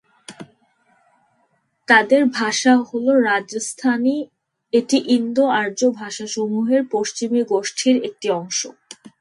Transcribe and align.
তাদের 1.87 2.21
ভাষা 2.39 2.73
হল 2.87 3.05
রাজস্থানী, 3.23 4.17
এটি 4.73 4.97
ইন্দো-আর্য 5.15 5.79
ভাষাসমূহের 5.99 6.81
পশ্চিমী 6.91 7.41
গোষ্ঠীর 7.43 7.95
একটি 8.03 8.27
অংশ। 8.31 8.59